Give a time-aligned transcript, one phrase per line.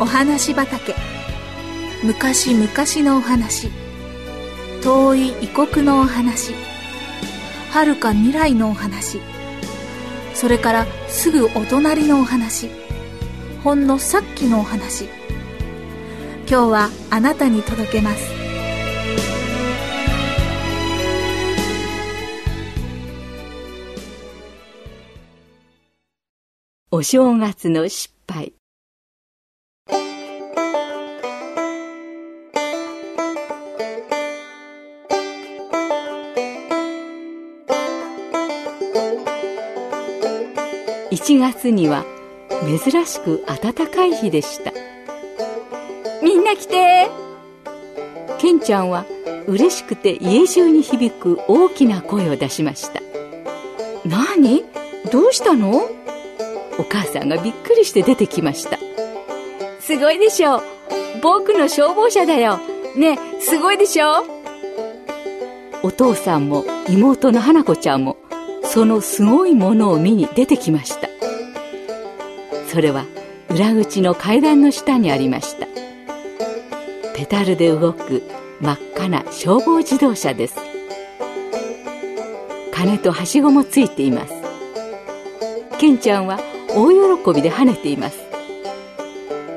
[0.00, 0.94] お話畑。
[2.02, 2.70] 昔々
[3.06, 3.68] のお話。
[4.82, 6.54] 遠い異国のお話。
[7.70, 9.20] 遥か未来のお話。
[10.32, 12.70] それからすぐお隣のお話。
[13.62, 15.04] ほんのさっきのお話。
[16.48, 18.24] 今日はあなたに届けます。
[26.90, 28.59] お正月の失敗。
[41.10, 42.04] 1月には
[42.64, 44.72] 珍しく暖かい日でした。
[46.22, 47.08] みんな来て。
[48.38, 49.04] ケンちゃんは
[49.46, 53.00] 嬉しくて家中に響く大きな声を出しました。
[54.04, 54.64] 何？
[55.10, 55.82] どうしたの？
[56.78, 58.78] お母さんがびっくりして出てきました。
[59.80, 60.62] すごいでしょ。
[61.22, 62.58] 僕の消防車だよ。
[62.96, 64.24] ねすごいでしょ。
[65.82, 68.16] お父さんも妹の花子ちゃんも
[68.72, 71.08] そのすごいものを見に出てきました。
[72.68, 73.04] それは
[73.48, 75.66] 裏口の階段の下にありました。
[77.16, 78.22] ペダルで動く
[78.60, 80.54] 真っ赤な消防自動車です。
[82.72, 84.34] 鐘とはしごもついています。
[85.80, 88.18] ケンちゃんは大喜びで跳ねています。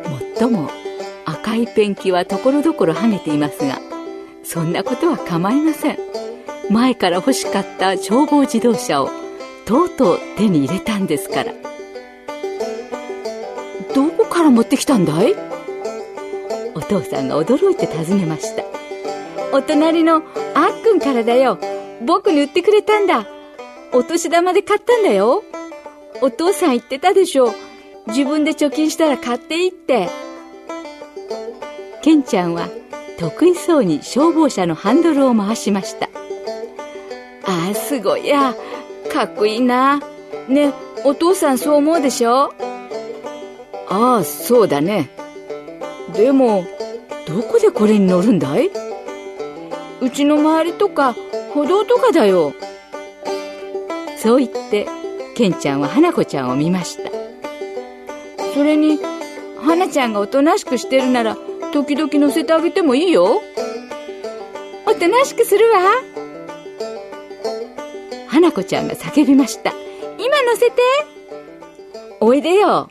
[0.10, 0.72] もっとも
[1.26, 3.80] 赤いペンキはところどころ跳ねていますが
[4.44, 6.23] そんなことは構いません。
[6.70, 9.10] 前から欲しかった消防自動車を
[9.66, 11.54] とうとう手に入れたんですから。
[13.94, 15.36] どこから持ってきたんだい？
[16.76, 18.64] お父さんが驚いて尋ねました。
[19.56, 20.24] お隣の
[20.56, 21.60] あっくんからだよ。
[22.06, 23.28] 僕に売ってくれたんだ。
[23.94, 25.44] お年玉で買ったんだよ。
[26.22, 27.54] お父さん言ってたでしょ。
[28.08, 30.10] 自分で貯金したら買っていいって。
[32.02, 32.68] ケンちゃんは
[33.20, 36.10] 得意そうに消防車のハンドルを回しました。
[37.46, 38.28] ああすごい。
[38.28, 38.56] や
[39.12, 40.02] かっこいいな。
[40.48, 40.74] ね
[41.04, 42.54] お父さんそう思うでしょ？
[43.90, 45.10] ああそうだね。
[46.16, 46.66] でも
[47.28, 48.72] どこでこれに乗るんだい？
[50.02, 51.16] うちの周りとか
[51.54, 52.54] 歩道とかだよ。
[54.18, 54.88] そう言って
[55.36, 57.12] ケンちゃんは花子ちゃんを見ました。
[58.54, 59.00] それに
[59.62, 61.38] 花ちゃんがおとなしくしてるなら
[61.74, 63.42] 時々乗せてあげてもいいよ。
[64.86, 65.80] おとなしくするわ。
[68.44, 69.72] 花子ちゃんが叫びました。
[70.20, 70.82] 今乗せて。
[72.20, 72.90] おいでよ。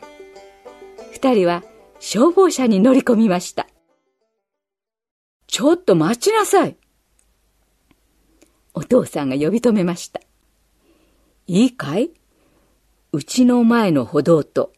[1.11, 1.63] 二人は
[1.99, 3.67] 消防車に乗り込みました。
[5.45, 6.75] ちょっと待ちなさい。
[8.73, 10.21] お父さんが呼び止めました。
[11.45, 12.09] いいかい？
[13.11, 14.73] うちの前の歩道と、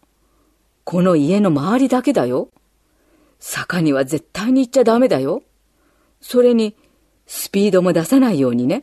[0.84, 2.50] この家の周りだけだよ。
[3.40, 5.42] 坂には絶対に行っちゃダメだよ。
[6.20, 6.76] それに、
[7.28, 8.82] スピードも出さないようにね。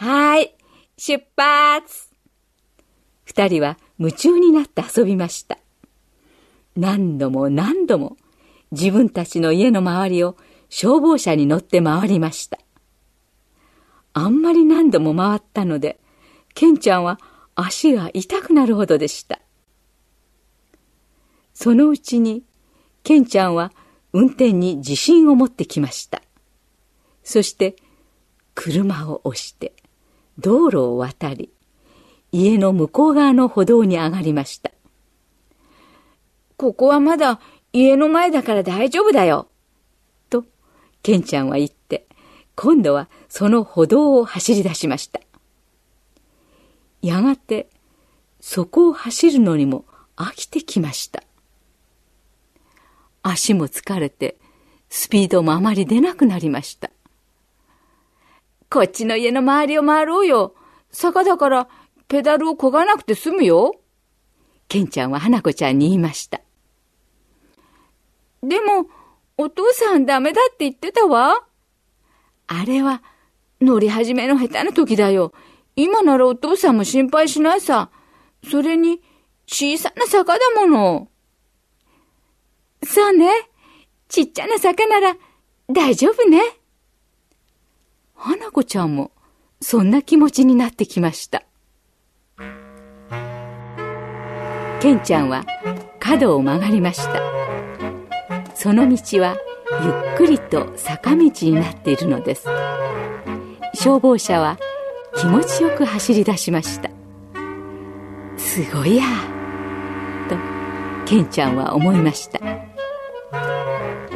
[0.00, 0.54] はい、
[0.96, 2.10] 出発
[3.24, 5.58] 二人は夢中になって遊びました。
[6.76, 8.16] 何度も何度も
[8.70, 10.36] 自分たちの家の周りを
[10.68, 12.60] 消防車に乗って回りました。
[14.12, 15.98] あんまり何度も回ったので、
[16.54, 17.18] ケンちゃんは
[17.56, 19.40] 足が痛くなるほどでした。
[21.54, 22.44] そのうちに、
[23.02, 23.72] ケンちゃんは
[24.12, 26.22] 運転に自信を持ってきました。
[27.24, 27.74] そして、
[28.54, 29.72] 車を押して、
[30.38, 31.50] 道路を渡り、
[32.30, 34.70] 家の向こう側の歩道に上がりました。
[36.56, 37.40] ここはまだ
[37.72, 39.48] 家の前だから大丈夫だよ。
[40.30, 40.44] と、
[41.02, 42.06] ケンちゃんは言って、
[42.54, 45.20] 今度はその歩道を走り出しました。
[47.02, 47.68] やがて
[48.40, 49.84] そこを走るのにも
[50.16, 51.22] 飽きてきました。
[53.22, 54.36] 足も疲れて
[54.88, 56.90] スピードもあまり出なくなりました。
[58.70, 60.54] こっちの家の周りを回ろうよ。
[60.90, 61.68] 坂だから
[62.08, 63.80] ペダルを漕がなくて済むよ。
[64.68, 66.40] ケンちゃんは花子ちゃんに言いました。
[68.42, 68.86] でも、
[69.36, 71.44] お父さんダメだって言ってたわ。
[72.46, 73.02] あれは
[73.60, 75.32] 乗り始めの下手な時だよ。
[75.76, 77.90] 今ならお父さんも心配しないさ。
[78.48, 79.00] それに、
[79.46, 81.08] 小さな坂だもの。
[82.84, 83.30] そうね。
[84.08, 85.16] ちっちゃな坂なら
[85.68, 86.40] 大丈夫ね。
[88.18, 89.12] 花子ちゃんも
[89.62, 91.42] そんな気持ちになってきました。
[94.80, 95.44] ケンちゃんは
[95.98, 97.22] 角を曲がりました。
[98.54, 99.36] その道は
[99.82, 102.46] ゆっくりと坂道になっているのです。
[103.74, 104.58] 消防車は
[105.16, 106.90] 気持ちよく走り出しました
[108.36, 109.04] すごいや
[110.28, 110.36] と
[111.06, 112.40] ケンちゃんは思いました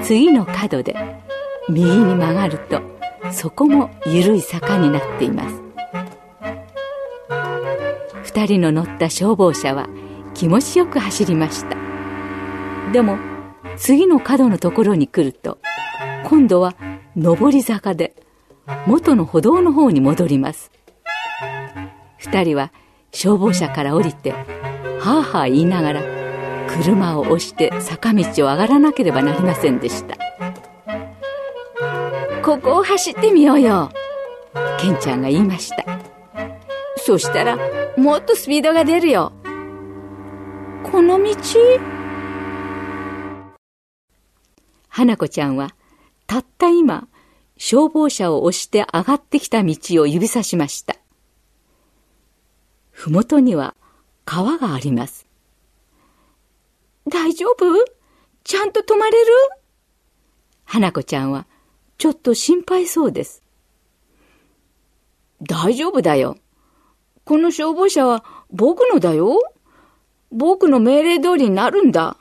[0.03, 0.97] 次の角で
[1.69, 2.92] 右に曲がると
[3.33, 5.63] そこも緩い坂になっています。
[8.23, 9.89] 二人の乗った消防車は
[10.35, 11.77] 気持ちよく走りました。
[12.93, 13.19] でも
[13.77, 15.59] 次の角のところに来ると
[16.25, 16.75] 今度は
[17.17, 18.15] 上り坂で
[18.87, 20.71] 元の歩道の方に戻ります。
[22.19, 22.73] 二人は
[23.13, 24.39] 消防車から降りては
[25.05, 26.03] あはあ言いながら
[26.69, 30.32] 車を押して坂道を上がらなければなりませんでした。
[32.53, 33.91] ここを走ってみようよ。
[34.79, 35.87] ケンちゃんが言いました。
[36.99, 37.57] そしたら
[37.97, 39.33] もっとスピードが出るよ。
[40.83, 41.35] この道。
[44.87, 45.75] 花子ちゃんは
[46.27, 47.09] たった今
[47.57, 50.97] 消防車を押して上がってきた道を指さしました。
[52.91, 53.75] ふもとには
[54.27, 55.27] 川があります。
[57.09, 57.65] 大丈夫？
[58.45, 59.33] ちゃんと止まれる？
[60.67, 61.47] 花子ちゃんは
[62.03, 63.43] ちょっと心配そうです。
[65.41, 66.37] 大丈夫だよ。
[67.25, 69.39] この消防車は僕のだよ。
[70.33, 72.17] 僕の命令通りになるんだ。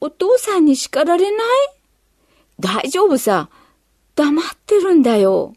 [0.00, 1.48] お父さんに叱られない？
[2.58, 3.50] 大丈夫さ。
[4.16, 5.54] 黙ってるんだよ。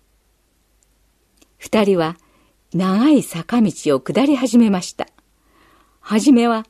[1.58, 2.16] 二人は
[2.76, 5.08] 長い坂道を下り始めました。
[6.00, 6.64] はじめは、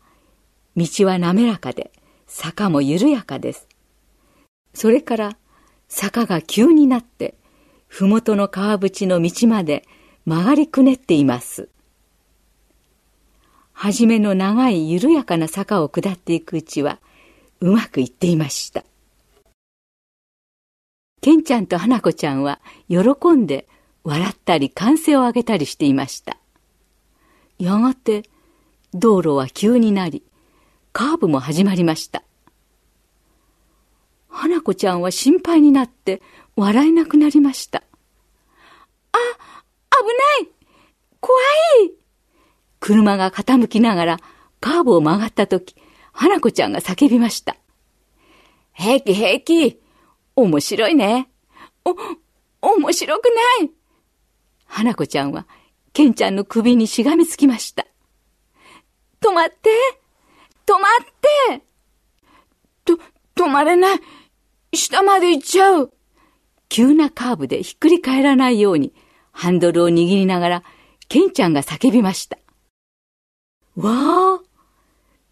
[0.78, 1.92] 道は滑らかで、
[2.28, 3.68] 坂も緩やかです。
[4.74, 5.38] それから、
[5.88, 7.36] 坂が急になって、
[7.88, 9.86] ふもとの川淵の道まで
[10.26, 11.70] 曲がりくねっています。
[13.74, 17.00] はじめの長い緩やかな坂を下っていくうちは、
[17.60, 18.84] うまくいっていました。
[21.22, 23.00] ケンちゃんと花子ちゃんは喜
[23.34, 23.68] んで
[24.04, 26.38] 笑ったり歓声を上げたりしていました。
[27.60, 28.24] やがて
[28.94, 30.24] 道路は急になり、
[30.94, 32.24] カーブも始まりました。
[34.48, 36.22] 花子ちゃんは心配になって
[36.56, 37.84] 笑えなくなりました。
[39.12, 39.18] あ、
[39.92, 40.52] 危ない
[41.20, 41.38] 怖
[41.86, 41.92] い
[42.80, 44.20] 車が傾きながら
[44.62, 45.76] カーブを曲がった時、
[46.14, 47.58] 花子ちゃんが叫びました。
[48.72, 49.82] 平気平気
[50.38, 51.30] 面白いね。
[51.84, 51.94] お、
[52.62, 53.26] 面白く
[53.60, 53.72] ない
[54.66, 55.46] 花子ちゃんは、
[55.92, 57.86] ケンちゃんの首にしがみつきました。
[59.20, 59.70] 止まって
[60.66, 61.64] 止まって
[62.86, 62.94] と、
[63.36, 64.00] 止まれない
[64.74, 65.94] 下まで行っちゃう。
[66.70, 68.94] 急なカーブでひっくり返らないように、
[69.32, 70.64] ハンドルを握りながら、
[71.08, 72.38] ケンちゃんが叫びました。
[73.76, 73.92] わ
[74.40, 74.42] あ。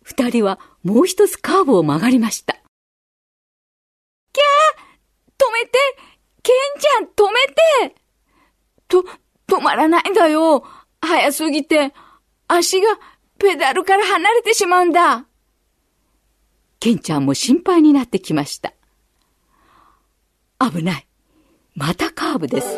[0.04, 2.54] 二人はもう一つカーブを曲がりました。
[2.54, 4.86] キャー。
[5.38, 5.80] 止めて。
[6.44, 7.96] ケンちゃん止めて。
[8.88, 9.04] と、
[9.48, 10.64] 止まらないんだよ。
[11.02, 11.92] 早すぎて、
[12.48, 12.88] 足が
[13.40, 15.26] ペダルから離れてしまうんだ。
[16.80, 18.75] ケンちゃんも心配になってきました。
[20.72, 21.08] 危ない。
[21.76, 22.78] またカーブです。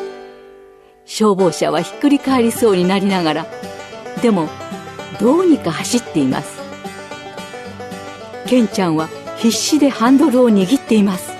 [1.06, 3.46] 消防車はひっくり返りそうになりながら、
[4.22, 4.50] でも、
[5.20, 6.60] どうにか走っています。
[8.48, 9.08] ケンちゃんは
[9.38, 11.32] 必死でハンドルを握っています。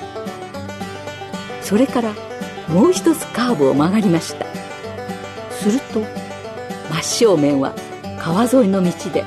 [1.62, 2.14] それから
[2.68, 4.46] もう一つカーブを曲がりました。
[5.52, 6.02] すると、
[6.90, 7.74] 真正面は
[8.20, 9.24] 川沿いの道で、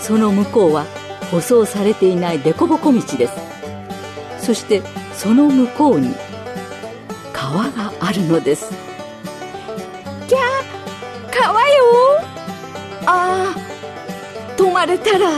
[0.00, 0.84] その向こうは
[1.30, 3.32] 舗装されていない凸凹道です。
[4.38, 4.82] そして
[5.14, 6.14] その向こうに
[7.40, 8.70] 川があるのです。
[10.28, 11.84] キャー川よ。
[13.06, 15.30] ああ止まれたら。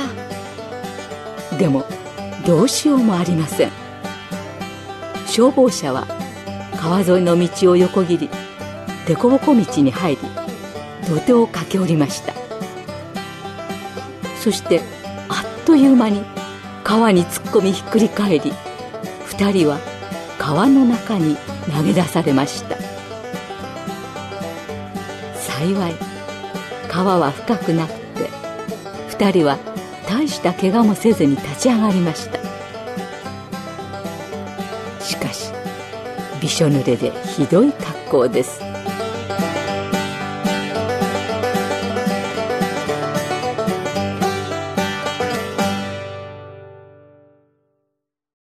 [1.56, 1.85] でも
[2.44, 3.71] どうしようもありません。
[5.28, 6.09] 消防車は
[6.76, 8.28] 川沿いの道を横切り
[9.06, 10.18] 凸凹道に入り
[11.06, 12.35] 土手を駆け下りました。
[14.40, 14.80] そして
[15.28, 16.25] あっという間に
[16.82, 18.52] 川に突っ込みひっくり返り
[19.26, 19.78] 二人は
[20.37, 21.37] 川の中に
[21.71, 22.76] 投げ出されました。
[25.35, 25.95] 幸い
[26.88, 27.95] 川は深くなって
[29.16, 29.59] 2人は
[30.09, 32.38] 大した怪我もせずに立ち上がりました。
[35.00, 35.52] しかし
[36.40, 38.61] びしょ濡れでひどい格好です。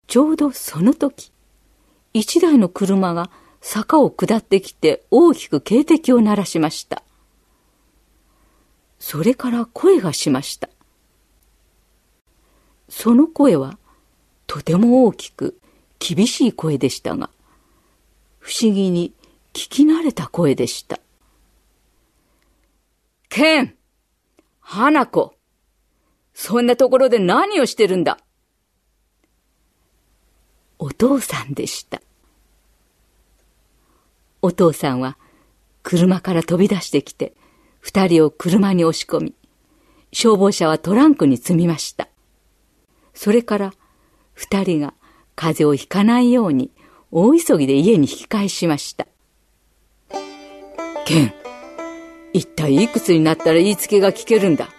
[0.07, 1.34] ちょうどその時
[2.17, 3.29] 一台の車が
[3.60, 7.03] 坂を下ってきて大きく警笛を鳴らしました。
[9.00, 10.69] それから声がしました。
[12.88, 13.77] その声は
[14.48, 15.60] とても大きく
[16.00, 17.29] 厳しい声でしたが、
[18.39, 19.12] 不思議に
[19.51, 21.01] 聞き慣れた声でした。
[23.27, 23.75] ケン
[24.62, 25.36] 花子
[26.34, 28.19] そんなところで何をしてるんだ？
[30.79, 32.01] お父さんでした。
[34.45, 35.17] お父さんは
[35.81, 37.33] 車から飛び出してきて、
[37.79, 39.33] 二人を車に押し込み、
[40.11, 42.09] 消防車はトランクに積みました。
[43.15, 43.73] それから
[44.33, 44.93] 二人が
[45.35, 46.69] 風邪をひかないように
[47.09, 49.07] 大急ぎで家に引き返しました。
[51.05, 51.33] ケン、
[52.33, 54.69] 一体いくつになったら言いつけが聞けるんだ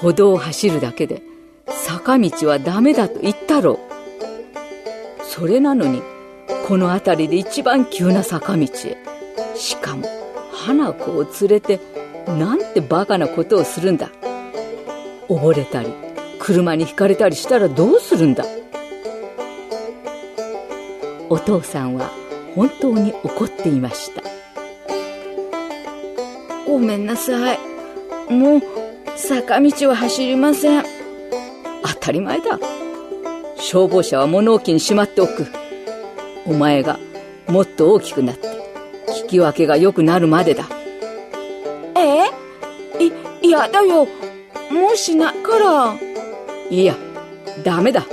[0.00, 1.22] 歩道を走るだけで
[1.66, 5.24] 坂道はダメだと言ったろう。
[5.24, 6.02] それなのに、
[6.66, 8.96] この辺りで一番急な坂道へ。
[9.56, 10.08] しかも、
[10.52, 11.80] 花子を連れて、
[12.26, 14.10] なんてバカなことをするんだ。
[15.28, 15.92] 溺れたり、
[16.38, 18.44] 車にひかれたりしたらどうするんだ。
[21.28, 22.10] お父さんは
[22.54, 24.22] 本当に怒っていました。
[26.66, 27.58] ごめんなさい。
[28.30, 28.62] もう、
[29.16, 30.84] 坂道は走りません。
[31.82, 32.58] 当たり前だ。
[33.56, 35.61] 消防車は物置にしまっておく。
[36.46, 36.98] お前が
[37.48, 38.48] もっと大きくなって、
[39.24, 40.64] 聞き分けが良くなるまでだ。
[41.96, 42.26] え？
[43.02, 44.06] い、嫌だよ。
[44.70, 45.94] もうしないから。
[46.70, 46.96] いや、
[47.64, 48.06] ダメだ。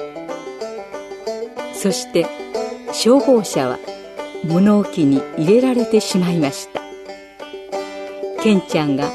[1.74, 2.28] そして、
[2.92, 3.80] 消防車は
[4.46, 6.82] 物置に入れられてしまいました。
[8.44, 9.10] ケンちゃんが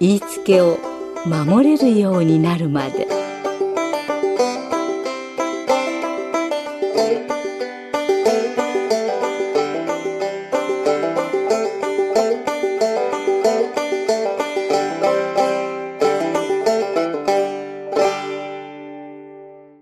[0.00, 0.78] 言いつけを
[1.24, 3.21] 守れるようになるまで。